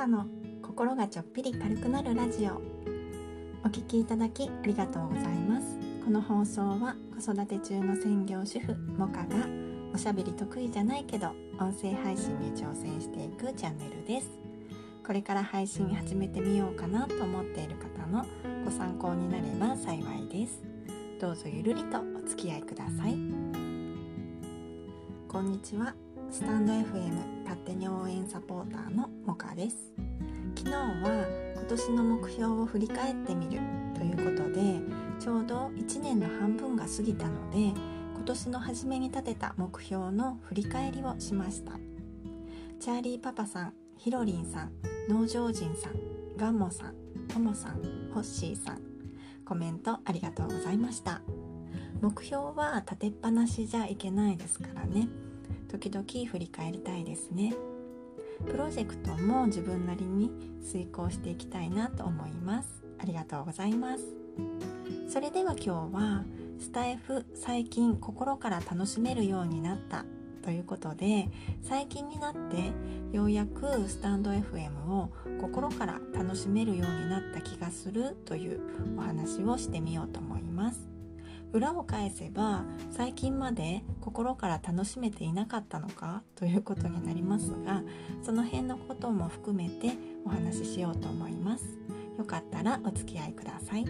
[0.00, 0.24] カの
[0.62, 2.52] 心がちょっぴり軽くなるラジオ。
[3.62, 5.76] お聞きいただきありがとうございます。
[6.02, 9.46] この放送は子育て中の専業主婦モカが
[9.92, 14.30] おしゃべり得意じゃないけど音声配信に挑戦していくチャンネルです。
[15.06, 18.24] これから配信始めてみようかなと思っている方の
[18.64, 20.62] ご参考になれば幸いです。
[21.20, 23.18] どうぞゆるりとお付き合いください。
[25.28, 25.94] こんにちは。
[26.32, 29.76] スタンド FM 勝手に応援サポーターのモカです。
[30.56, 31.26] 昨日は
[31.56, 33.60] 今年の目標を振り返ってみる
[33.96, 34.80] ということで
[35.18, 37.58] ちょうど1年の半分が過ぎたので
[38.14, 41.72] 今年の初めに立てた目標の振り返りをしました。
[42.78, 44.72] チャーリーパパさんヒロリンさん
[45.08, 45.94] 農場人さん
[46.36, 46.94] ガンモさん
[47.26, 47.82] ともさん
[48.14, 48.80] ホッシーさん
[49.44, 51.22] コメントありがとうございました。
[52.00, 55.08] 目標は立てっぱなしじゃいけないですからね。
[55.70, 57.54] 時々振り返りたいですね。
[58.46, 60.30] プロジェクトも自分なりに
[60.64, 62.82] 遂行していきたいなと思います。
[62.98, 64.04] ありがとうございます。
[65.08, 66.24] それでは今日は
[66.58, 70.04] スタイフ最近心から楽しめるようになった
[70.42, 71.28] ということで
[71.62, 72.72] 最近になって
[73.12, 78.60] ようやくスタンド FM を心から楽しめるようになった気がするという
[78.96, 80.89] お話をしてみようと思います。
[81.52, 87.82] 裏を返せば最近まで心から楽しめていなかったのかということになりますが
[88.22, 91.64] その辺のことも含めてお話ししようと思います。
[92.18, 93.84] よかったらお付き合いください。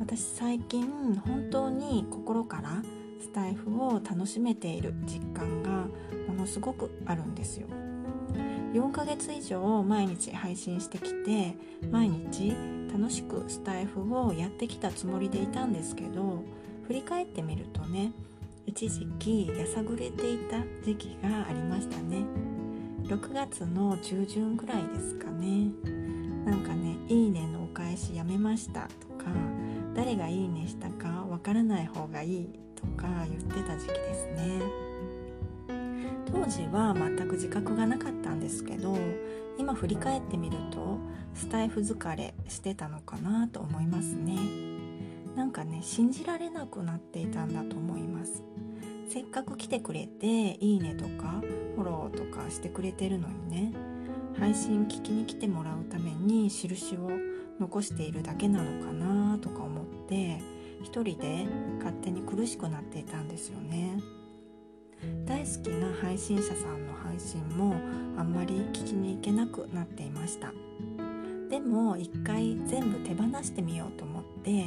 [0.00, 2.82] 私最近本当に心から
[3.20, 5.86] スタイフを楽しめている実感が
[6.26, 7.66] ものすごくあるんですよ。
[8.72, 11.54] 4ヶ月以上毎日配信してきて
[11.90, 12.54] 毎日
[12.92, 16.42] 楽しくスタイフをやってきたつもりでいたんですけど
[16.86, 18.12] 振り返ってみるとね
[18.66, 22.22] 一時期やさぐれていた時期がありましたね。
[23.04, 25.70] 6月の中旬ぐらいですかね。
[26.44, 29.24] なんかね「いいね」のお返しやめましたとか
[29.94, 34.60] 誰がいいねしたかわからない方がいいとか言ってた時期ですね。
[36.40, 38.96] 当時は全く自覚がなかったんですけど
[39.58, 40.98] 今振り返ってみると
[41.34, 44.36] スタイフ疲れしてたのかなと思いますね。
[45.34, 48.44] なんかね信じられなくなっていたんだと思います。
[49.08, 51.42] せっかく来てくれていいねとか
[51.74, 53.72] フォローとかしてくれてるのにね。
[54.38, 57.10] 配信聞きに来てもらうために印を
[57.58, 60.40] 残しているだけなのかなとか思って
[60.84, 61.46] 一人で
[61.78, 63.98] 勝手に苦しくなっていたんですよね。
[65.26, 67.74] 大好きな配信者さんの配信も
[68.16, 70.52] あんまり聞きに行けなくなっていました。
[71.50, 74.66] でも一回全部手放してみようと思って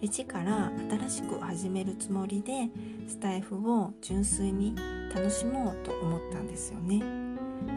[0.00, 0.72] 一から
[1.08, 2.68] 新しく始めるつもりで
[3.06, 4.74] スタイフを純粋に
[5.14, 7.02] 楽しもうと思ったんですよね。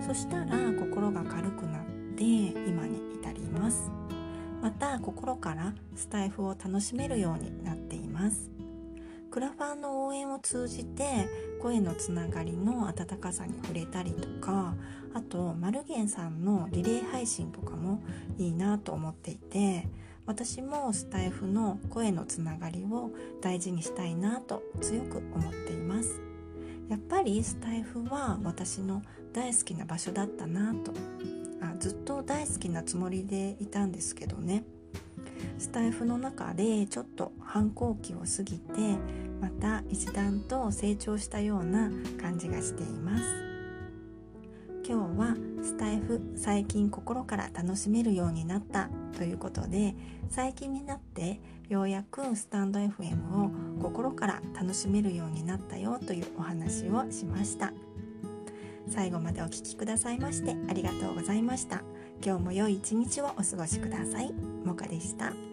[0.08, 1.86] そしたら心が軽くなっ
[2.16, 3.92] て今に至ります。
[4.62, 8.50] また心からスタイフを楽しめるようになっています。
[9.30, 11.28] クラファンの応援を通じて
[11.66, 14.76] 声のつながりの温かさに触れたりとか
[15.16, 18.04] あとマルゲンさんのリレー配信とかも
[18.38, 19.88] いいなと思っていて
[20.28, 23.10] 私もスタイフの声のつながりを
[23.42, 26.20] 大事にしたいなと強く思っています。
[26.88, 29.02] やっぱりスタイフは私の
[29.34, 30.94] 大好きな場所だったなと。
[31.62, 34.66] あずっと大好きなつもりでいたんですけどね。
[35.58, 38.74] スタイフの中でちょっと反抗期を過ぎて
[39.42, 43.24] また一段と成長したような感じがしています。
[44.88, 49.96] 今日はスタイフ最近心から楽しめるようになったということで
[50.30, 53.50] 最近になってようやくスタンド FM を
[53.82, 57.74] 心から楽しめるようになったよというお話をしました。
[58.88, 61.82] 最後までお聴きくださいましてありがとうございました。
[62.24, 64.32] 今日も良い一日をお過ごしください。
[64.64, 65.45] もかでした。